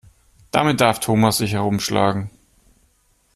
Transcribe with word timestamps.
Damit 0.49 0.81
darf 0.81 0.99
Thomas 0.99 1.37
sich 1.37 1.51
herumschlagen. 1.53 2.31